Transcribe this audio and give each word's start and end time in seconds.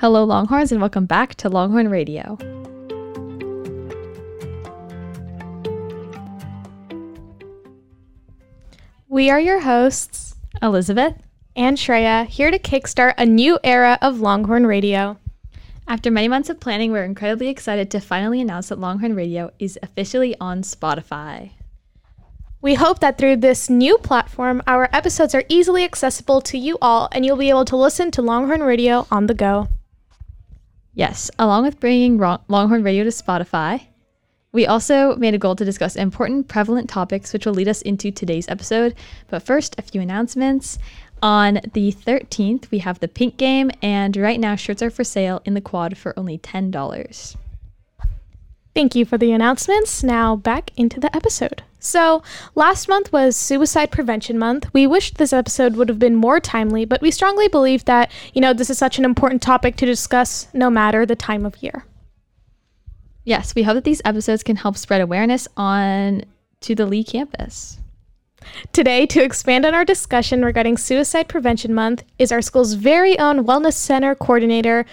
Hello, 0.00 0.24
Longhorns, 0.24 0.72
and 0.72 0.80
welcome 0.80 1.04
back 1.04 1.34
to 1.34 1.50
Longhorn 1.50 1.90
Radio. 1.90 2.38
We 9.08 9.28
are 9.28 9.38
your 9.38 9.60
hosts, 9.60 10.36
Elizabeth 10.62 11.16
and 11.54 11.76
Shreya, 11.76 12.26
here 12.26 12.50
to 12.50 12.58
kickstart 12.58 13.12
a 13.18 13.26
new 13.26 13.58
era 13.62 13.98
of 14.00 14.20
Longhorn 14.20 14.66
Radio. 14.66 15.18
After 15.86 16.10
many 16.10 16.28
months 16.28 16.48
of 16.48 16.60
planning, 16.60 16.92
we're 16.92 17.04
incredibly 17.04 17.48
excited 17.48 17.90
to 17.90 18.00
finally 18.00 18.40
announce 18.40 18.70
that 18.70 18.80
Longhorn 18.80 19.14
Radio 19.14 19.50
is 19.58 19.78
officially 19.82 20.34
on 20.40 20.62
Spotify. 20.62 21.50
We 22.62 22.72
hope 22.72 23.00
that 23.00 23.18
through 23.18 23.36
this 23.36 23.68
new 23.68 23.98
platform, 23.98 24.62
our 24.66 24.88
episodes 24.94 25.34
are 25.34 25.44
easily 25.50 25.84
accessible 25.84 26.40
to 26.40 26.56
you 26.56 26.78
all 26.80 27.10
and 27.12 27.26
you'll 27.26 27.36
be 27.36 27.50
able 27.50 27.66
to 27.66 27.76
listen 27.76 28.10
to 28.12 28.22
Longhorn 28.22 28.62
Radio 28.62 29.06
on 29.10 29.26
the 29.26 29.34
go. 29.34 29.68
Yes, 30.94 31.30
along 31.38 31.64
with 31.64 31.80
bringing 31.80 32.18
Longhorn 32.18 32.82
Radio 32.82 33.04
to 33.04 33.10
Spotify, 33.10 33.86
we 34.52 34.66
also 34.66 35.14
made 35.16 35.34
a 35.34 35.38
goal 35.38 35.54
to 35.54 35.64
discuss 35.64 35.94
important 35.94 36.48
prevalent 36.48 36.90
topics, 36.90 37.32
which 37.32 37.46
will 37.46 37.54
lead 37.54 37.68
us 37.68 37.82
into 37.82 38.10
today's 38.10 38.48
episode. 38.48 38.96
But 39.28 39.44
first, 39.44 39.76
a 39.78 39.82
few 39.82 40.00
announcements. 40.00 40.78
On 41.22 41.60
the 41.74 41.92
13th, 41.92 42.70
we 42.70 42.78
have 42.78 42.98
the 42.98 43.06
pink 43.06 43.36
game, 43.36 43.70
and 43.82 44.16
right 44.16 44.40
now, 44.40 44.56
shirts 44.56 44.82
are 44.82 44.90
for 44.90 45.04
sale 45.04 45.42
in 45.44 45.54
the 45.54 45.60
quad 45.60 45.96
for 45.96 46.18
only 46.18 46.38
$10. 46.38 47.36
Thank 48.74 48.94
you 48.94 49.04
for 49.04 49.18
the 49.18 49.30
announcements. 49.32 50.02
Now, 50.02 50.34
back 50.34 50.72
into 50.76 50.98
the 50.98 51.14
episode. 51.14 51.62
So, 51.82 52.22
last 52.54 52.88
month 52.88 53.10
was 53.10 53.36
Suicide 53.36 53.90
Prevention 53.90 54.38
Month. 54.38 54.68
We 54.74 54.86
wished 54.86 55.16
this 55.16 55.32
episode 55.32 55.76
would 55.76 55.88
have 55.88 55.98
been 55.98 56.14
more 56.14 56.38
timely, 56.38 56.84
but 56.84 57.00
we 57.00 57.10
strongly 57.10 57.48
believe 57.48 57.86
that, 57.86 58.12
you 58.34 58.42
know, 58.42 58.52
this 58.52 58.68
is 58.68 58.76
such 58.76 58.98
an 58.98 59.06
important 59.06 59.40
topic 59.40 59.76
to 59.76 59.86
discuss 59.86 60.48
no 60.52 60.68
matter 60.68 61.06
the 61.06 61.16
time 61.16 61.46
of 61.46 61.62
year. 61.62 61.86
Yes, 63.24 63.54
we 63.54 63.62
hope 63.62 63.74
that 63.74 63.84
these 63.84 64.02
episodes 64.04 64.42
can 64.42 64.56
help 64.56 64.76
spread 64.76 65.00
awareness 65.00 65.48
on 65.56 66.24
to 66.60 66.74
the 66.74 66.84
Leigh 66.84 67.02
campus. 67.02 67.78
Today, 68.72 69.06
to 69.06 69.22
expand 69.22 69.64
on 69.64 69.74
our 69.74 69.84
discussion 69.84 70.44
regarding 70.44 70.76
Suicide 70.76 71.28
Prevention 71.28 71.72
Month, 71.72 72.04
is 72.18 72.30
our 72.30 72.42
school's 72.42 72.74
very 72.74 73.18
own 73.18 73.44
Wellness 73.44 73.74
Center 73.74 74.14
coordinator, 74.14 74.84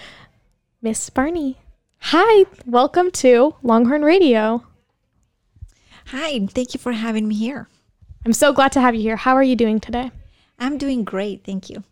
Miss 0.80 1.10
Barney. 1.10 1.58
Hi, 2.00 2.46
welcome 2.64 3.10
to 3.10 3.56
Longhorn 3.62 4.02
Radio. 4.02 4.64
Hi, 6.10 6.40
thank 6.46 6.72
you 6.72 6.80
for 6.80 6.92
having 6.92 7.28
me 7.28 7.34
here. 7.34 7.68
I'm 8.24 8.32
so 8.32 8.54
glad 8.54 8.72
to 8.72 8.80
have 8.80 8.94
you 8.94 9.02
here. 9.02 9.16
How 9.16 9.34
are 9.34 9.42
you 9.42 9.54
doing 9.54 9.78
today? 9.78 10.10
I'm 10.58 10.78
doing 10.78 11.04
great, 11.04 11.44
thank 11.44 11.68
you. 11.68 11.84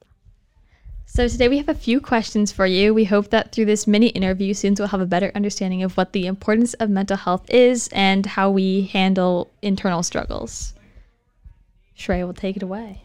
So, 1.05 1.29
today 1.29 1.51
we 1.51 1.59
have 1.59 1.69
a 1.69 1.75
few 1.75 2.01
questions 2.01 2.51
for 2.51 2.65
you. 2.65 2.95
We 2.95 3.05
hope 3.05 3.29
that 3.29 3.53
through 3.53 3.67
this 3.67 3.87
mini 3.87 4.07
interview, 4.09 4.55
students 4.55 4.81
will 4.81 4.89
have 4.89 5.03
a 5.03 5.07
better 5.07 5.31
understanding 5.35 5.83
of 5.83 5.99
what 5.99 6.15
the 6.15 6.27
importance 6.27 6.73
of 6.75 6.89
mental 6.89 7.19
health 7.19 7.45
is 7.51 7.91
and 7.93 8.25
how 8.25 8.51
we 8.51 8.87
handle 8.87 9.53
internal 9.61 10.03
struggles. 10.03 10.73
Shreya 11.95 12.27
will 12.27 12.33
take 12.33 12.57
it 12.57 12.63
away. 12.63 13.03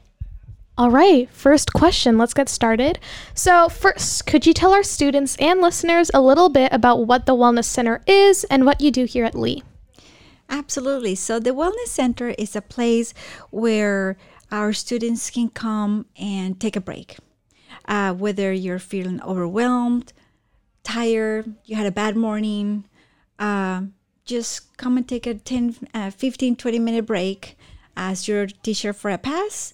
All 0.77 0.91
right, 0.91 1.29
first 1.29 1.73
question. 1.73 2.17
Let's 2.17 2.33
get 2.33 2.47
started. 2.47 2.99
So, 3.33 3.67
first, 3.67 4.25
could 4.27 4.45
you 4.45 4.53
tell 4.53 4.73
our 4.73 4.83
students 4.83 5.35
and 5.41 5.59
listeners 5.59 6.09
a 6.13 6.21
little 6.21 6.47
bit 6.47 6.71
about 6.71 7.05
what 7.05 7.25
the 7.25 7.35
Wellness 7.35 7.65
Center 7.65 8.01
is 8.07 8.45
and 8.45 8.65
what 8.65 8.79
you 8.79 8.91
do 8.91 9.03
here 9.03 9.25
at 9.25 9.35
Leigh? 9.35 9.63
Absolutely. 10.51 11.15
So, 11.15 11.39
the 11.39 11.51
Wellness 11.51 11.87
Center 11.87 12.29
is 12.37 12.55
a 12.55 12.61
place 12.61 13.13
where 13.49 14.17
our 14.51 14.73
students 14.73 15.31
can 15.31 15.49
come 15.49 16.05
and 16.15 16.59
take 16.59 16.75
a 16.75 16.81
break. 16.81 17.17
Uh, 17.85 18.13
whether 18.13 18.53
you're 18.53 18.77
feeling 18.77 19.19
overwhelmed, 19.23 20.13
tired, 20.83 21.55
you 21.65 21.75
had 21.75 21.87
a 21.87 21.91
bad 21.91 22.15
morning, 22.15 22.83
uh, 23.39 23.81
just 24.25 24.77
come 24.77 24.97
and 24.97 25.07
take 25.07 25.25
a 25.25 25.33
10, 25.33 25.87
uh, 25.93 26.11
15, 26.11 26.55
20 26.55 26.79
minute 26.79 27.05
break 27.07 27.57
ask 27.95 28.27
your 28.27 28.47
teacher 28.47 28.93
for 28.93 29.11
a 29.11 29.17
pass 29.17 29.73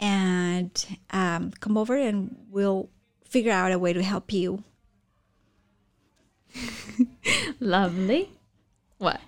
and 0.00 0.98
um, 1.10 1.52
come 1.60 1.76
over 1.76 1.96
and 1.96 2.36
we'll 2.50 2.88
figure 3.24 3.52
out 3.52 3.72
a 3.72 3.78
way 3.78 3.92
to 3.92 4.02
help 4.02 4.32
you. 4.32 4.62
Lovely. 7.60 8.30
What? 8.98 9.20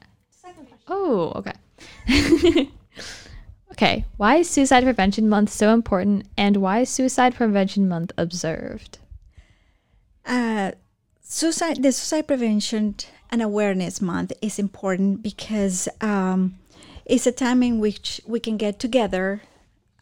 Oh, 0.88 1.32
okay. 1.36 1.52
okay. 3.72 4.04
Why 4.16 4.36
is 4.36 4.50
Suicide 4.50 4.84
Prevention 4.84 5.28
Month 5.28 5.50
so 5.50 5.72
important 5.72 6.26
and 6.36 6.56
why 6.58 6.80
is 6.80 6.90
Suicide 6.90 7.34
Prevention 7.34 7.88
Month 7.88 8.12
observed? 8.16 8.98
Uh, 10.26 10.72
suicide, 11.22 11.82
the 11.82 11.92
Suicide 11.92 12.26
Prevention 12.26 12.96
and 13.30 13.42
Awareness 13.42 14.00
Month 14.00 14.32
is 14.42 14.58
important 14.58 15.22
because 15.22 15.88
um, 16.00 16.58
it's 17.04 17.26
a 17.26 17.32
time 17.32 17.62
in 17.62 17.78
which 17.78 18.20
we 18.26 18.40
can 18.40 18.56
get 18.56 18.78
together 18.78 19.42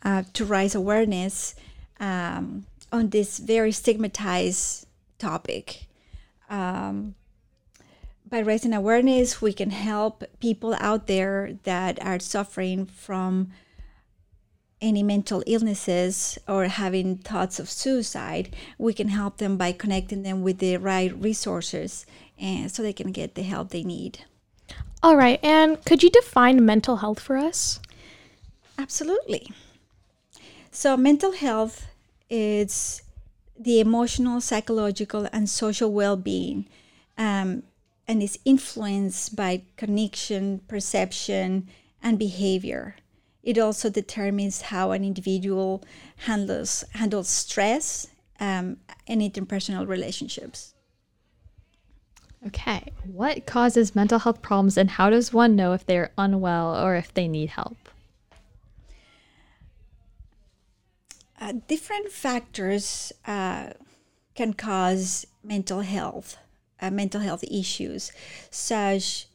uh, 0.03 0.23
to 0.33 0.45
raise 0.45 0.75
awareness 0.75 1.55
um, 2.01 2.67
on 2.93 3.11
this 3.11 3.39
very 3.39 3.73
stigmatized 3.73 4.87
topic. 5.19 5.87
Um, 6.49 7.15
by 8.28 8.41
raising 8.41 8.72
awareness, 8.72 9.41
we 9.41 9.53
can 9.53 9.71
help 9.71 10.25
people 10.41 10.75
out 10.78 11.06
there 11.06 11.59
that 11.65 12.00
are 12.05 12.19
suffering 12.19 12.87
from 12.87 13.50
any 14.81 15.03
mental 15.03 15.43
illnesses 15.47 16.39
or 16.47 16.66
having 16.66 17.19
thoughts 17.19 17.59
of 17.59 17.69
suicide. 17.69 18.55
We 18.78 18.93
can 18.93 19.09
help 19.09 19.39
them 19.39 19.56
by 19.56 19.72
connecting 19.72 20.22
them 20.22 20.43
with 20.43 20.59
the 20.59 20.77
right 20.77 21.15
resources 21.21 22.06
and 22.39 22.71
so 22.71 22.83
they 22.83 22.93
can 22.93 23.12
get 23.12 23.34
the 23.34 23.43
help 23.43 23.71
they 23.71 23.83
need. 23.83 24.25
All 25.03 25.16
right. 25.16 25.43
And 25.43 25.84
could 25.84 26.03
you 26.03 26.10
define 26.10 26.65
mental 26.65 26.99
health 26.99 27.21
for 27.21 27.37
us? 27.37 27.81
Absolutely. 28.78 29.53
So, 30.71 30.97
mental 30.97 31.33
health 31.33 31.89
is 32.31 33.03
the 33.59 33.81
emotional, 33.81 34.41
psychological, 34.41 35.28
and 35.33 35.49
social 35.49 35.91
well 35.91 36.16
being, 36.16 36.66
um, 37.16 37.65
and 38.09 38.23
is 38.23 38.39
influenced 38.45 39.37
by 39.37 39.63
cognition, 39.77 40.61
perception, 40.67 41.69
and 42.03 42.19
behavior. 42.19 42.97
It 43.43 43.59
also 43.59 43.91
determines 43.91 44.63
how 44.63 44.91
an 44.93 45.05
individual 45.05 45.85
handles, 46.25 46.85
handles 46.95 47.29
stress 47.29 48.09
um, 48.41 48.79
and 49.07 49.21
interpersonal 49.21 49.87
relationships. 49.87 50.75
Okay, 52.47 52.93
what 53.05 53.47
causes 53.47 53.95
mental 53.95 54.21
health 54.21 54.43
problems 54.43 54.77
and 54.77 54.91
how 54.91 55.11
does 55.11 55.33
one 55.33 55.57
know 55.57 55.73
if 55.73 55.85
they're 55.85 56.13
unwell 56.17 56.75
or 56.77 56.95
if 56.95 57.13
they 57.13 57.29
need 57.29 57.51
help? 57.51 57.77
Uh, 61.41 61.53
different 61.67 62.11
factors 62.11 63.13
uh, 63.27 63.71
can 64.35 64.53
cause 64.55 65.27
mental 65.43 65.81
health, 65.81 66.37
uh, 66.81 66.91
mental 66.91 67.21
health 67.21 67.44
issues, 67.50 68.12
such, 68.50 69.27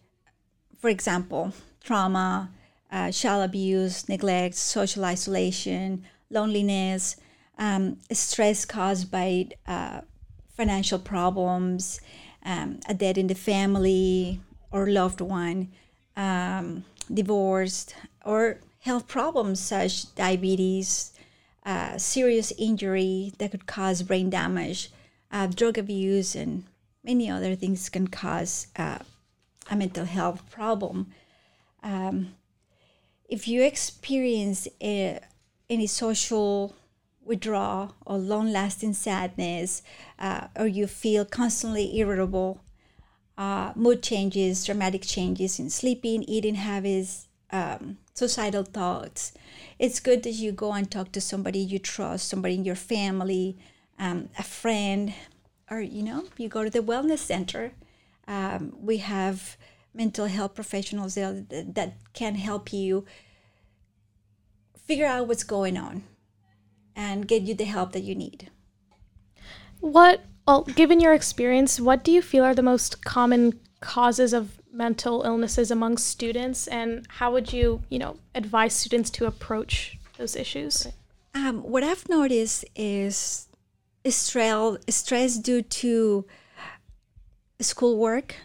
for 0.79 0.89
example, 0.89 1.53
trauma, 1.83 2.49
uh, 2.91 3.11
child 3.11 3.43
abuse, 3.43 4.07
neglect, 4.07 4.55
social 4.55 5.03
isolation, 5.05 6.05
loneliness, 6.29 7.15
um, 7.57 7.97
stress 8.11 8.65
caused 8.65 9.11
by 9.11 9.47
uh, 9.67 10.01
financial 10.55 10.99
problems, 10.99 11.99
um, 12.45 12.79
a 12.87 12.93
death 12.93 13.17
in 13.17 13.27
the 13.27 13.35
family 13.35 14.39
or 14.71 14.89
loved 14.89 15.21
one, 15.21 15.71
um, 16.15 16.83
divorced, 17.13 17.95
or 18.25 18.59
health 18.81 19.07
problems 19.07 19.59
such 19.59 20.13
diabetes, 20.15 21.11
uh, 21.65 21.97
serious 21.97 22.51
injury 22.57 23.33
that 23.37 23.51
could 23.51 23.65
cause 23.65 24.03
brain 24.03 24.29
damage, 24.29 24.91
uh, 25.31 25.47
drug 25.47 25.77
abuse, 25.77 26.35
and 26.35 26.63
many 27.03 27.29
other 27.29 27.55
things 27.55 27.89
can 27.89 28.07
cause 28.07 28.67
uh, 28.75 28.99
a 29.69 29.75
mental 29.75 30.05
health 30.05 30.49
problem. 30.49 31.11
Um, 31.81 32.35
if 33.27 33.47
you 33.47 33.63
experience 33.63 34.67
a, 34.81 35.19
any 35.69 35.87
social 35.87 36.75
withdrawal 37.25 37.95
or 38.05 38.17
long 38.17 38.51
lasting 38.51 38.93
sadness, 38.93 39.81
uh, 40.19 40.47
or 40.55 40.67
you 40.67 40.87
feel 40.87 41.25
constantly 41.25 41.97
irritable, 41.97 42.61
uh, 43.37 43.71
mood 43.75 44.03
changes, 44.03 44.65
dramatic 44.65 45.01
changes 45.01 45.59
in 45.59 45.69
sleeping, 45.69 46.23
eating 46.23 46.55
habits, 46.55 47.27
um, 47.51 47.97
suicidal 48.13 48.63
thoughts, 48.63 49.33
it's 49.79 49.99
good 49.99 50.23
that 50.23 50.31
you 50.33 50.51
go 50.51 50.73
and 50.73 50.89
talk 50.91 51.11
to 51.11 51.21
somebody 51.21 51.59
you 51.59 51.79
trust, 51.79 52.27
somebody 52.27 52.55
in 52.55 52.65
your 52.65 52.75
family, 52.75 53.57
um, 53.99 54.29
a 54.37 54.43
friend, 54.43 55.13
or 55.69 55.81
you 55.81 56.03
know, 56.03 56.25
you 56.37 56.49
go 56.49 56.63
to 56.63 56.69
the 56.69 56.79
wellness 56.79 57.19
center. 57.19 57.73
Um, 58.27 58.73
we 58.79 58.97
have 58.97 59.57
mental 59.93 60.25
health 60.25 60.55
professionals 60.55 61.15
that, 61.15 61.73
that 61.75 61.97
can 62.13 62.35
help 62.35 62.73
you 62.73 63.05
figure 64.77 65.05
out 65.05 65.27
what's 65.27 65.43
going 65.43 65.77
on 65.77 66.03
and 66.95 67.27
get 67.27 67.43
you 67.43 67.53
the 67.53 67.65
help 67.65 67.91
that 67.91 68.03
you 68.03 68.15
need. 68.15 68.49
What 69.79 70.21
Well, 70.47 70.63
given 70.63 70.99
your 70.99 71.13
experience, 71.13 71.79
what 71.79 72.03
do 72.03 72.11
you 72.11 72.21
feel 72.21 72.43
are 72.43 72.55
the 72.55 72.61
most 72.61 73.03
common 73.05 73.59
causes 73.79 74.33
of 74.33 74.59
mental 74.71 75.23
illnesses 75.23 75.71
among 75.71 75.97
students, 75.97 76.67
and 76.67 77.05
how 77.07 77.31
would 77.31 77.53
you, 77.53 77.83
you 77.89 77.99
know, 77.99 78.17
advise 78.35 78.73
students 78.73 79.09
to 79.11 79.25
approach 79.25 79.97
those 80.17 80.35
issues? 80.35 80.87
Um, 81.33 81.63
what 81.63 81.83
I've 81.83 82.09
noticed 82.09 82.65
is 82.75 83.47
stress, 84.09 84.77
stress 84.89 85.37
due 85.37 85.61
to 85.61 86.25
schoolwork. 87.59 88.35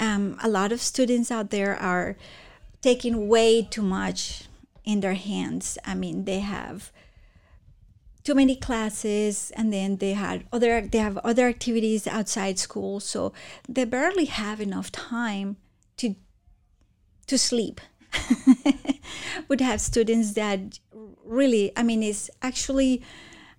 Um, 0.00 0.36
a 0.42 0.48
lot 0.48 0.72
of 0.72 0.80
students 0.80 1.30
out 1.30 1.50
there 1.50 1.76
are 1.76 2.16
taking 2.80 3.28
way 3.28 3.62
too 3.62 3.82
much 3.82 4.44
in 4.84 5.00
their 5.00 5.14
hands. 5.14 5.78
I 5.84 5.94
mean, 5.94 6.24
they 6.24 6.40
have 6.40 6.92
too 8.24 8.34
many 8.34 8.56
classes 8.56 9.50
and 9.56 9.72
then 9.72 9.96
they 9.96 10.12
had 10.12 10.44
other 10.52 10.80
they 10.80 10.98
have 10.98 11.18
other 11.18 11.48
activities 11.48 12.06
outside 12.06 12.58
school 12.58 13.00
so 13.00 13.32
they 13.68 13.84
barely 13.84 14.26
have 14.26 14.60
enough 14.60 14.92
time 14.92 15.56
to 15.96 16.14
to 17.26 17.36
sleep 17.36 17.80
would 19.48 19.60
have 19.60 19.80
students 19.80 20.34
that 20.34 20.78
really 21.24 21.72
i 21.76 21.82
mean 21.82 22.02
it's 22.02 22.30
actually 22.42 23.02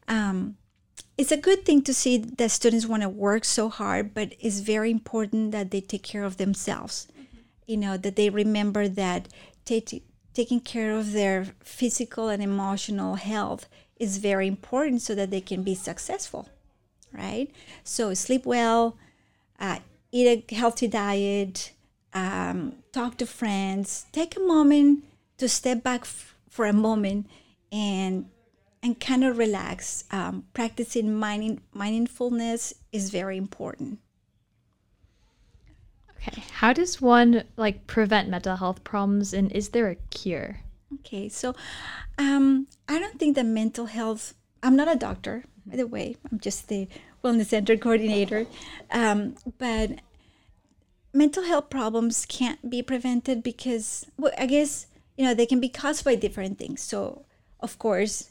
um, 0.07 0.56
it's 1.18 1.31
a 1.31 1.38
good 1.38 1.65
thing 1.65 1.81
to 1.83 1.94
see 1.94 2.18
that 2.18 2.50
students 2.51 2.86
want 2.86 3.04
to 3.04 3.10
work 3.10 3.45
so 3.45 3.69
hard 3.69 4.13
but 4.13 4.33
it's 4.39 4.60
very 4.60 4.92
important 4.92 5.51
that 5.51 5.71
they 5.71 5.81
take 5.81 6.04
care 6.04 6.24
of 6.24 6.38
themselves 6.38 7.07
mm-hmm. 7.12 7.38
you 7.68 7.77
know 7.77 7.98
that 7.98 8.15
they 8.15 8.30
remember 8.30 8.88
that 8.88 9.27
t- 9.65 10.04
taking 10.33 10.60
care 10.60 10.92
of 10.92 11.12
their 11.12 11.45
physical 11.63 12.30
and 12.30 12.42
emotional 12.42 13.15
health 13.15 13.68
is 13.98 14.18
very 14.18 14.48
important 14.48 15.01
so 15.01 15.15
that 15.15 15.30
they 15.30 15.42
can 15.42 15.63
be 15.63 15.75
successful, 15.75 16.50
right? 17.12 17.50
So 17.83 18.13
sleep 18.13 18.45
well, 18.45 18.98
uh, 19.59 19.80
eat 20.12 20.45
a 20.50 20.56
healthy 20.56 20.88
diet, 20.88 21.71
um, 22.13 22.75
talk 22.92 23.18
to 23.18 23.25
friends, 23.25 24.06
take 24.12 24.36
a 24.36 24.39
moment 24.39 25.04
to 25.38 25.48
step 25.48 25.83
back 25.83 26.01
f- 26.01 26.36
for 26.50 26.66
a 26.66 26.74
moment 26.74 27.27
and 27.71 28.30
and 28.83 29.00
kind 29.00 29.24
of 29.24 29.38
relax. 29.38 30.03
Um, 30.12 30.44
practicing 30.53 31.15
minding, 31.15 31.62
mindfulness 31.74 32.74
is 32.91 33.09
very 33.09 33.38
important. 33.38 34.00
Okay, 36.18 36.44
how 36.51 36.74
does 36.74 37.01
one 37.01 37.44
like 37.57 37.88
prevent 37.88 38.30
mental 38.30 38.57
health 38.57 38.83
problems, 38.83 39.33
and 39.33 39.51
is 39.51 39.69
there 39.69 39.89
a 39.89 39.95
cure? 39.95 40.59
Okay, 41.00 41.27
so 41.30 41.56
um, 42.18 42.68
I 42.88 43.00
don't 43.00 43.18
think 43.18 43.35
that 43.35 43.45
mental 43.45 43.88
health, 43.88 44.35
I'm 44.62 44.75
not 44.75 44.91
a 44.91 44.95
doctor, 44.95 45.45
by 45.65 45.77
the 45.77 45.88
way, 45.88 46.18
I'm 46.31 46.39
just 46.39 46.68
the 46.68 46.88
wellness 47.24 47.47
center 47.47 47.77
coordinator. 47.85 48.45
Um, 48.91 49.35
but 49.57 50.00
mental 51.13 51.44
health 51.44 51.69
problems 51.69 52.25
can't 52.25 52.69
be 52.69 52.81
prevented 52.81 53.44
because, 53.44 54.06
well, 54.18 54.33
I 54.38 54.45
guess, 54.45 54.88
you 55.18 55.25
know, 55.25 55.33
they 55.33 55.45
can 55.45 55.59
be 55.59 55.69
caused 55.69 56.03
by 56.03 56.15
different 56.15 56.57
things. 56.57 56.81
So, 56.81 57.25
of 57.59 57.80
course, 57.80 58.30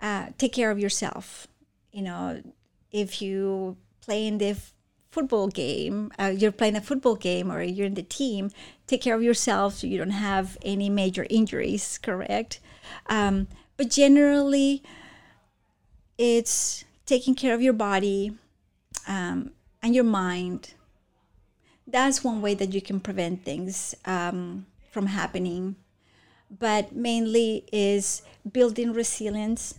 uh, 0.00 0.26
take 0.38 0.52
care 0.52 0.70
of 0.70 0.78
yourself. 0.78 1.46
You 1.92 2.02
know, 2.02 2.42
if 2.90 3.20
you 3.20 3.76
play 4.00 4.26
in 4.26 4.38
the 4.38 4.56
football 5.10 5.48
game, 5.48 6.12
uh, 6.18 6.32
you're 6.36 6.52
playing 6.52 6.76
a 6.76 6.80
football 6.80 7.16
game 7.16 7.50
or 7.50 7.62
you're 7.62 7.86
in 7.86 7.94
the 7.94 8.02
team, 8.02 8.50
take 8.86 9.02
care 9.02 9.14
of 9.14 9.22
yourself 9.22 9.74
so 9.74 9.86
you 9.86 9.98
don't 9.98 10.10
have 10.10 10.56
any 10.62 10.88
major 10.90 11.26
injuries, 11.30 11.98
correct? 11.98 12.60
Um, 13.06 13.48
but 13.76 13.90
generally, 13.90 14.82
it's 16.18 16.84
taking 17.06 17.34
care 17.34 17.54
of 17.54 17.62
your 17.62 17.72
body 17.72 18.32
um, 19.06 19.52
and 19.82 19.94
your 19.94 20.04
mind. 20.04 20.74
That's 21.86 22.22
one 22.22 22.42
way 22.42 22.54
that 22.54 22.74
you 22.74 22.82
can 22.82 23.00
prevent 23.00 23.44
things 23.44 23.94
um, 24.04 24.66
from 24.90 25.06
happening. 25.06 25.76
But 26.50 26.94
mainly 26.94 27.64
is 27.72 28.22
building 28.50 28.92
resilience. 28.92 29.74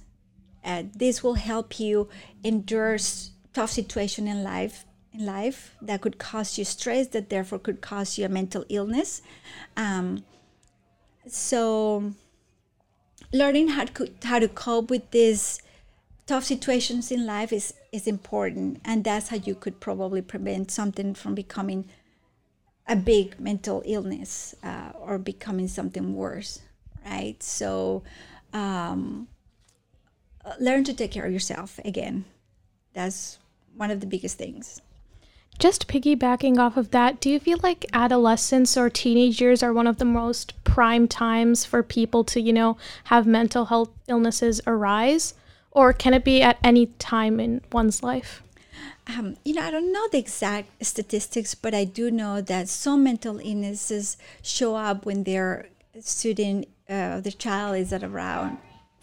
This 0.95 1.23
will 1.23 1.35
help 1.35 1.79
you 1.79 2.09
endure 2.43 2.97
tough 3.53 3.71
situation 3.71 4.27
in 4.27 4.43
life 4.43 4.85
in 5.11 5.25
life 5.25 5.75
that 5.81 6.01
could 6.01 6.17
cause 6.19 6.57
you 6.57 6.63
stress 6.63 7.07
that 7.07 7.29
therefore 7.29 7.59
could 7.59 7.81
cause 7.81 8.17
you 8.17 8.25
a 8.25 8.29
mental 8.29 8.63
illness. 8.69 9.21
Um, 9.75 10.23
so 11.27 12.13
learning 13.33 13.69
how 13.69 13.85
to 13.85 14.11
how 14.23 14.39
to 14.39 14.47
cope 14.47 14.89
with 14.89 15.09
these 15.11 15.61
tough 16.27 16.45
situations 16.45 17.11
in 17.11 17.25
life 17.25 17.51
is 17.51 17.73
is 17.91 18.07
important 18.07 18.79
and 18.85 19.03
that's 19.03 19.29
how 19.29 19.37
you 19.37 19.55
could 19.55 19.79
probably 19.79 20.21
prevent 20.21 20.71
something 20.71 21.13
from 21.13 21.33
becoming 21.33 21.85
a 22.87 22.95
big 22.95 23.39
mental 23.39 23.81
illness 23.85 24.55
uh, 24.63 24.91
or 24.99 25.17
becoming 25.17 25.67
something 25.67 26.15
worse 26.15 26.61
right? 27.05 27.41
So 27.41 28.03
um, 28.53 29.27
learn 30.59 30.83
to 30.83 30.93
take 30.93 31.11
care 31.11 31.25
of 31.25 31.31
yourself 31.31 31.79
again 31.85 32.25
that's 32.93 33.39
one 33.75 33.91
of 33.91 33.99
the 33.99 34.07
biggest 34.07 34.37
things 34.37 34.81
just 35.59 35.89
piggybacking 35.89 36.57
off 36.57 36.77
of 36.77 36.91
that, 36.91 37.19
do 37.19 37.29
you 37.29 37.37
feel 37.37 37.59
like 37.61 37.85
adolescence 37.91 38.77
or 38.77 38.89
teenage 38.89 39.41
years 39.41 39.61
are 39.61 39.73
one 39.73 39.87
of 39.87 39.97
the 39.97 40.05
most 40.05 40.53
prime 40.63 41.05
times 41.05 41.65
for 41.65 41.83
people 41.83 42.23
to, 42.23 42.39
you 42.39 42.53
know, 42.53 42.77
have 43.05 43.27
mental 43.27 43.65
health 43.65 43.89
illnesses 44.07 44.61
arise? 44.65 45.33
Or 45.71 45.91
can 45.91 46.13
it 46.13 46.23
be 46.23 46.41
at 46.41 46.57
any 46.63 46.87
time 46.97 47.41
in 47.41 47.59
one's 47.73 48.01
life? 48.01 48.41
Um, 49.05 49.35
you 49.43 49.53
know, 49.53 49.63
I 49.63 49.71
don't 49.71 49.91
know 49.91 50.07
the 50.09 50.17
exact 50.17 50.85
statistics, 50.85 51.55
but 51.55 51.73
I 51.73 51.83
do 51.83 52.09
know 52.09 52.39
that 52.39 52.69
some 52.69 53.03
mental 53.03 53.39
illnesses 53.39 54.15
show 54.41 54.77
up 54.77 55.05
when 55.05 55.25
their 55.25 55.67
student, 55.99 56.69
uh, 56.87 57.19
the 57.19 57.31
child 57.31 57.75
is 57.75 57.91
at 57.91 58.03
around 58.03 58.59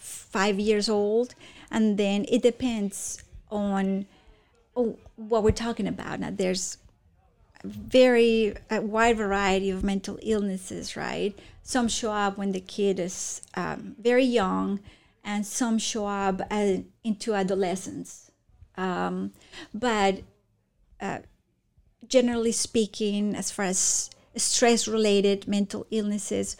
five 0.07 0.59
years 0.59 0.89
old, 0.89 1.35
and 1.69 1.97
then 1.97 2.25
it 2.29 2.41
depends 2.41 3.23
on 3.49 4.05
what 5.15 5.43
we're 5.43 5.51
talking 5.51 5.87
about. 5.87 6.19
Now, 6.19 6.31
there's 6.31 6.77
a 7.63 7.67
very 7.67 8.55
a 8.69 8.81
wide 8.81 9.17
variety 9.17 9.69
of 9.69 9.83
mental 9.83 10.17
illnesses, 10.21 10.95
right? 10.95 11.37
Some 11.63 11.87
show 11.87 12.11
up 12.11 12.37
when 12.37 12.51
the 12.51 12.61
kid 12.61 12.99
is 12.99 13.41
um, 13.55 13.95
very 13.99 14.23
young, 14.23 14.79
and 15.23 15.45
some 15.45 15.77
show 15.77 16.05
up 16.05 16.41
uh, 16.49 16.77
into 17.03 17.33
adolescence. 17.33 18.31
Um, 18.77 19.33
but 19.73 20.21
uh, 21.01 21.19
generally 22.07 22.51
speaking, 22.51 23.35
as 23.35 23.51
far 23.51 23.65
as 23.65 24.09
stress 24.35 24.87
related 24.87 25.47
mental 25.47 25.87
illnesses, 25.91 26.55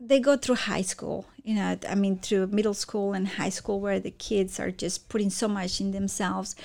they 0.00 0.20
go 0.20 0.36
through 0.36 0.54
high 0.54 0.82
school 0.82 1.26
you 1.42 1.54
know 1.54 1.78
i 1.88 1.94
mean 1.94 2.18
through 2.18 2.46
middle 2.48 2.74
school 2.74 3.12
and 3.12 3.28
high 3.28 3.48
school 3.48 3.80
where 3.80 4.00
the 4.00 4.10
kids 4.10 4.58
are 4.58 4.70
just 4.70 5.08
putting 5.08 5.30
so 5.30 5.48
much 5.48 5.80
in 5.80 5.92
themselves 5.92 6.56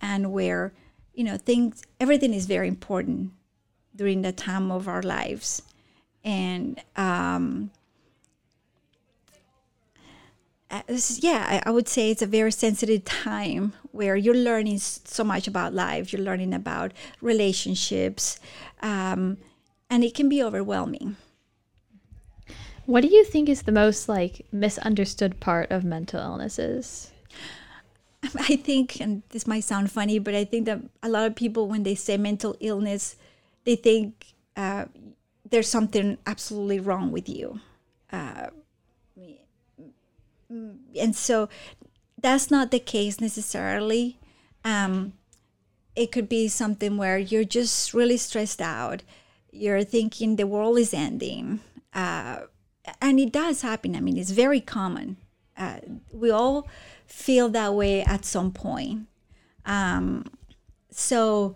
and 0.00 0.32
where 0.32 0.72
you 1.14 1.24
know 1.24 1.36
things 1.36 1.82
everything 2.00 2.32
is 2.32 2.46
very 2.46 2.68
important 2.68 3.32
during 3.94 4.22
the 4.22 4.30
time 4.32 4.70
of 4.70 4.86
our 4.86 5.02
lives. 5.02 5.62
And 6.24 6.80
um 6.96 7.70
yeah 11.18 11.62
I, 11.64 11.70
would 11.70 11.88
say 11.88 12.10
it's 12.10 12.20
a 12.20 12.26
very 12.26 12.52
sensitive 12.52 13.04
time 13.04 13.72
where 13.90 14.16
you're 14.16 14.34
learning 14.34 14.78
so 14.78 15.24
much 15.24 15.48
about 15.48 15.72
life. 15.72 16.12
You're 16.12 16.22
learning 16.22 16.52
about 16.52 16.92
relationships 17.22 18.38
um, 18.82 19.38
and 19.88 20.04
it 20.04 20.14
can 20.14 20.28
be 20.28 20.42
overwhelming 20.42 21.16
what 22.88 23.02
do 23.02 23.08
you 23.08 23.22
think 23.22 23.50
is 23.50 23.62
the 23.62 23.72
most 23.72 24.08
like 24.08 24.46
misunderstood 24.50 25.38
part 25.40 25.70
of 25.70 25.84
mental 25.84 26.20
illnesses? 26.20 27.12
I 28.22 28.56
think, 28.56 28.98
and 28.98 29.22
this 29.28 29.46
might 29.46 29.64
sound 29.64 29.92
funny, 29.92 30.18
but 30.18 30.34
I 30.34 30.46
think 30.46 30.64
that 30.64 30.80
a 31.02 31.10
lot 31.10 31.26
of 31.26 31.36
people, 31.36 31.68
when 31.68 31.82
they 31.82 31.94
say 31.94 32.16
mental 32.16 32.56
illness, 32.60 33.16
they 33.64 33.76
think 33.76 34.32
uh, 34.56 34.86
there's 35.50 35.68
something 35.68 36.16
absolutely 36.26 36.80
wrong 36.80 37.12
with 37.12 37.28
you. 37.28 37.60
Uh, 38.10 38.46
and 40.98 41.14
so 41.14 41.50
that's 42.16 42.50
not 42.50 42.70
the 42.70 42.80
case 42.80 43.20
necessarily. 43.20 44.18
Um, 44.64 45.12
it 45.94 46.10
could 46.10 46.26
be 46.26 46.48
something 46.48 46.96
where 46.96 47.18
you're 47.18 47.44
just 47.44 47.92
really 47.92 48.16
stressed 48.16 48.62
out. 48.62 49.02
You're 49.52 49.84
thinking 49.84 50.36
the 50.36 50.46
world 50.46 50.78
is 50.78 50.94
ending. 50.94 51.60
Uh, 51.92 52.44
and 53.08 53.18
it 53.18 53.32
does 53.32 53.62
happen. 53.62 53.96
I 53.96 54.00
mean, 54.00 54.18
it's 54.18 54.30
very 54.30 54.60
common. 54.60 55.16
Uh, 55.56 55.78
we 56.12 56.30
all 56.30 56.68
feel 57.06 57.48
that 57.48 57.74
way 57.74 58.02
at 58.02 58.24
some 58.24 58.52
point. 58.52 59.06
Um, 59.64 60.26
so, 60.90 61.54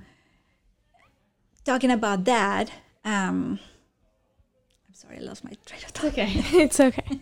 talking 1.65 1.91
about 1.91 2.25
that, 2.25 2.71
um, 3.05 3.59
I'm 4.89 4.95
sorry, 4.95 5.19
I 5.19 5.21
lost 5.21 5.45
my 5.45 5.53
train 5.67 5.83
of 5.85 5.91
thought. 5.91 6.13
Okay, 6.13 6.31
it's 6.63 6.81
okay. 6.81 7.21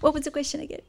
What 0.00 0.12
was 0.14 0.24
the 0.24 0.30
question 0.30 0.60
again? 0.60 0.82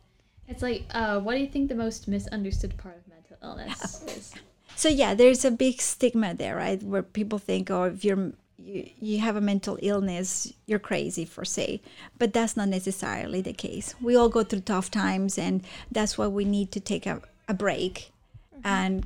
It's 0.47 0.61
like, 0.61 0.83
uh, 0.91 1.19
what 1.19 1.35
do 1.35 1.39
you 1.39 1.47
think 1.47 1.69
the 1.69 1.75
most 1.75 2.07
misunderstood 2.07 2.77
part 2.77 2.97
of 2.97 3.07
mental 3.07 3.37
illness 3.41 4.03
is? 4.07 4.33
so 4.75 4.89
yeah, 4.89 5.13
there's 5.13 5.45
a 5.45 5.51
big 5.51 5.81
stigma 5.81 6.33
there, 6.33 6.55
right? 6.55 6.81
Where 6.83 7.01
people 7.01 7.39
think, 7.39 7.71
oh, 7.71 7.83
if 7.83 8.03
you're 8.03 8.33
you, 8.65 8.89
you 8.99 9.19
have 9.19 9.35
a 9.35 9.41
mental 9.41 9.77
illness, 9.81 10.51
you're 10.65 10.79
crazy 10.79 11.23
for 11.23 11.45
say, 11.45 11.81
but 12.17 12.33
that's 12.33 12.57
not 12.57 12.67
necessarily 12.67 13.41
the 13.41 13.53
case. 13.53 13.93
We 14.01 14.15
all 14.15 14.29
go 14.29 14.43
through 14.43 14.61
tough 14.61 14.89
times, 14.89 15.37
and 15.37 15.63
that's 15.91 16.17
why 16.17 16.27
we 16.27 16.45
need 16.45 16.71
to 16.71 16.79
take 16.79 17.05
a, 17.05 17.21
a 17.47 17.53
break, 17.53 18.11
mm-hmm. 18.53 18.67
and 18.67 19.05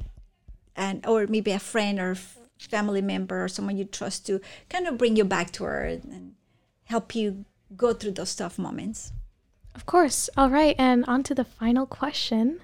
and 0.75 1.05
or 1.05 1.27
maybe 1.27 1.51
a 1.51 1.59
friend 1.59 1.99
or 1.99 2.15
family 2.57 3.01
member 3.01 3.43
or 3.43 3.47
someone 3.47 3.77
you 3.77 3.85
trust 3.85 4.25
to 4.27 4.39
kind 4.69 4.87
of 4.87 4.97
bring 4.97 5.15
you 5.15 5.25
back 5.25 5.51
to 5.51 5.65
earth 5.65 6.03
and 6.05 6.35
help 6.85 7.15
you 7.15 7.45
go 7.75 7.93
through 7.93 8.11
those 8.11 8.35
tough 8.35 8.57
moments. 8.57 9.11
Of 9.75 9.85
course. 9.85 10.29
All 10.37 10.49
right, 10.49 10.75
and 10.79 11.05
on 11.05 11.23
to 11.23 11.35
the 11.35 11.43
final 11.43 11.85
question. 11.85 12.61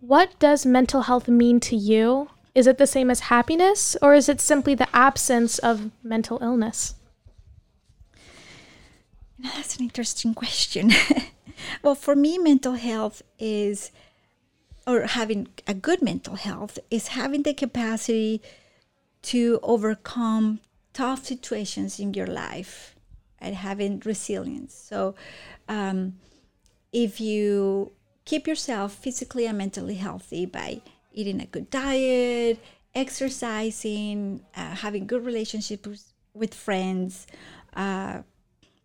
What 0.00 0.38
does 0.38 0.66
mental 0.66 1.02
health 1.02 1.28
mean 1.28 1.60
to 1.60 1.76
you? 1.76 2.30
Is 2.54 2.66
it 2.66 2.78
the 2.78 2.86
same 2.86 3.10
as 3.10 3.20
happiness, 3.20 3.96
or 4.00 4.14
is 4.14 4.28
it 4.28 4.40
simply 4.40 4.74
the 4.74 4.88
absence 4.94 5.58
of 5.58 5.90
mental 6.02 6.38
illness? 6.40 6.94
That's 9.38 9.76
an 9.76 9.82
interesting 9.82 10.34
question. 10.34 10.92
well, 11.82 11.96
for 11.96 12.14
me, 12.14 12.38
mental 12.38 12.74
health 12.74 13.22
is, 13.38 13.90
or 14.86 15.02
having 15.02 15.48
a 15.66 15.74
good 15.74 16.00
mental 16.00 16.36
health, 16.36 16.78
is 16.90 17.08
having 17.08 17.42
the 17.42 17.54
capacity 17.54 18.40
to 19.22 19.58
overcome 19.62 20.60
tough 20.92 21.24
situations 21.24 21.98
in 21.98 22.14
your 22.14 22.26
life 22.26 22.94
and 23.40 23.56
having 23.56 24.00
resilience. 24.04 24.74
So, 24.74 25.16
um, 25.68 26.14
if 26.92 27.20
you 27.20 27.92
keep 28.24 28.46
yourself 28.46 28.94
physically 28.94 29.46
and 29.46 29.58
mentally 29.58 29.96
healthy 29.96 30.46
by 30.46 30.80
eating 31.14 31.40
a 31.40 31.46
good 31.46 31.70
diet, 31.70 32.58
exercising, 32.94 34.44
uh, 34.56 34.74
having 34.74 35.06
good 35.06 35.24
relationships 35.24 36.12
with 36.34 36.52
friends, 36.52 37.26
uh, 37.74 38.22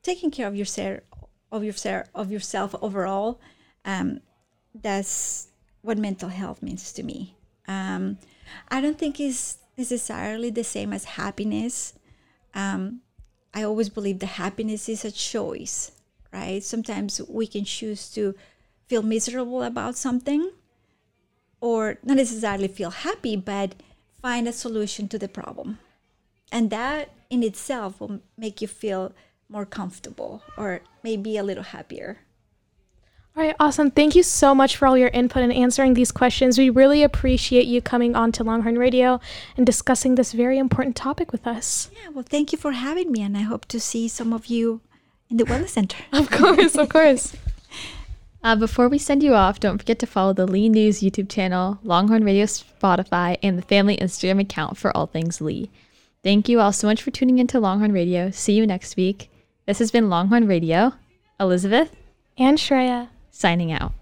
taking 0.04 0.32
care 0.32 0.48
of 0.48 0.56
yourself, 0.56 1.02
of 1.52 1.64
yourself, 1.64 2.08
of 2.16 2.32
yourself 2.32 2.76
overall. 2.82 3.42
Um, 3.86 4.22
that's 4.74 5.48
what 5.82 5.98
mental 5.98 6.30
health 6.30 6.62
means 6.62 6.94
to 6.94 7.04
me. 7.04 7.36
Um, 7.68 8.18
I 8.70 8.82
don't 8.82 8.98
think 8.98 9.20
it's 9.20 9.58
necessarily 9.78 10.50
the 10.50 10.64
same 10.64 10.94
as 10.94 11.04
happiness. 11.06 11.94
Um, 12.54 13.02
I 13.54 13.64
always 13.64 13.90
believe 13.90 14.20
that 14.20 14.28
happiness 14.28 14.90
is 14.90 15.06
a 15.06 15.12
choice, 15.12 15.92
right? 16.32 16.64
Sometimes 16.64 17.22
we 17.28 17.48
can 17.48 17.66
choose 17.66 18.10
to 18.12 18.36
feel 18.88 19.02
miserable 19.02 19.64
about 19.64 19.96
something 19.96 20.52
or 21.62 21.98
not 22.04 22.18
necessarily 22.18 22.68
feel 22.68 22.92
happy, 22.92 23.36
but 23.36 23.76
find 24.22 24.48
a 24.48 24.54
solution 24.54 25.08
to 25.10 25.20
the 25.20 25.28
problem. 25.28 25.80
And 26.52 26.70
that 26.70 27.10
in 27.30 27.44
itself 27.44 28.00
will 28.00 28.22
make 28.38 28.62
you 28.62 28.68
feel 28.68 29.14
more 29.48 29.66
comfortable 29.66 30.44
or 30.58 30.82
maybe 31.04 31.38
a 31.38 31.44
little 31.44 31.64
happier. 31.64 32.20
All 33.38 33.44
right, 33.44 33.56
awesome. 33.60 33.92
Thank 33.92 34.16
you 34.16 34.24
so 34.24 34.54
much 34.54 34.76
for 34.76 34.88
all 34.88 34.98
your 34.98 35.10
input 35.10 35.44
and 35.44 35.54
answering 35.54 35.94
these 35.94 36.12
questions. 36.12 36.58
We 36.58 36.70
really 36.70 37.04
appreciate 37.04 37.68
you 37.68 37.82
coming 37.82 38.16
on 38.16 38.32
to 38.34 38.44
Longhorn 38.44 38.78
Radio 38.78 39.20
and 39.56 39.66
discussing 39.66 40.16
this 40.16 40.34
very 40.34 40.58
important 40.58 40.96
topic 40.96 41.32
with 41.32 41.48
us. 41.48 41.90
Yeah, 41.94 42.10
well, 42.10 42.26
thank 42.28 42.52
you 42.52 42.58
for 42.58 42.72
having 42.74 43.12
me, 43.12 43.22
and 43.22 43.38
I 43.38 43.42
hope 43.42 43.66
to 43.68 43.80
see 43.80 44.08
some 44.08 44.34
of 44.34 44.48
you 44.48 44.82
in 45.30 45.38
the 45.38 45.46
Wellness 45.46 45.70
Center. 45.70 46.04
of 46.12 46.30
course, 46.32 46.76
of 46.76 46.90
course. 46.90 47.36
Uh, 48.42 48.56
before 48.56 48.88
we 48.88 48.98
send 48.98 49.22
you 49.22 49.34
off, 49.34 49.60
don't 49.60 49.80
forget 49.80 50.00
to 50.00 50.08
follow 50.08 50.32
the 50.32 50.48
Leigh 50.48 50.70
News 50.70 51.02
YouTube 51.02 51.30
channel, 51.30 51.80
Longhorn 51.84 52.24
Radio 52.24 52.46
Spotify, 52.46 53.38
and 53.44 53.58
the 53.58 53.64
family 53.64 53.98
Instagram 53.98 54.40
account 54.40 54.78
for 54.78 54.96
all 54.96 55.08
things 55.08 55.42
Leigh. 55.42 55.70
Thank 56.24 56.48
you 56.48 56.60
all 56.60 56.72
so 56.72 56.88
much 56.88 57.02
for 57.02 57.12
tuning 57.12 57.40
into 57.40 57.60
Longhorn 57.60 57.92
Radio. 57.92 58.32
See 58.32 58.54
you 58.54 58.66
next 58.66 58.96
week. 58.96 59.30
This 59.66 59.80
has 59.80 59.92
been 59.92 60.10
Longhorn 60.10 60.48
Radio. 60.48 60.94
Elizabeth 61.40 61.96
and 62.38 62.58
Shreya 62.58 63.10
signing 63.32 63.72
out. 63.72 63.94